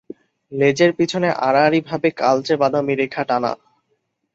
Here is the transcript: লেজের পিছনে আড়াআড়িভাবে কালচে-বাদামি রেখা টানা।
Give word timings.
লেজের 0.51 0.91
পিছনে 0.99 1.29
আড়াআড়িভাবে 1.47 2.09
কালচে-বাদামি 2.21 2.93
রেখা 2.95 3.23
টানা। 3.23 3.51